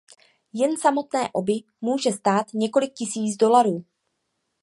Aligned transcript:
Jen 0.53 0.77
samotné 0.77 1.29
obi 1.33 1.59
může 1.81 2.11
stát 2.11 2.47
několik 2.53 2.93
tisíc 2.93 3.37
dolarů. 3.37 3.85